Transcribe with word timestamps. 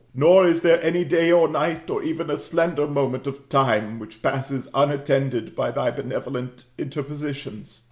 Nor 0.15 0.47
is 0.47 0.63
there 0.63 0.81
any 0.81 1.05
day 1.05 1.31
or 1.31 1.47
night, 1.47 1.87
or 1.91 2.01
even 2.01 2.31
a 2.31 2.35
slender 2.35 2.87
moment 2.87 3.27
of 3.27 3.47
time, 3.49 3.99
which 3.99 4.23
passes 4.23 4.67
unattended 4.73 5.55
by 5.55 5.69
thy 5.69 5.91
benevolent 5.91 6.65
interpositions. 6.75 7.79